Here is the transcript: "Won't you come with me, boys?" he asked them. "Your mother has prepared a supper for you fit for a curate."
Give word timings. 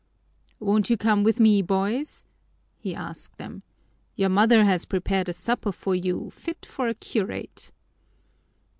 "Won't 0.59 0.89
you 0.89 0.97
come 0.97 1.23
with 1.23 1.39
me, 1.39 1.61
boys?" 1.61 2.25
he 2.79 2.95
asked 2.95 3.37
them. 3.37 3.61
"Your 4.15 4.29
mother 4.29 4.65
has 4.65 4.83
prepared 4.83 5.29
a 5.29 5.31
supper 5.33 5.71
for 5.71 5.93
you 5.93 6.31
fit 6.31 6.65
for 6.65 6.87
a 6.87 6.95
curate." 6.95 7.71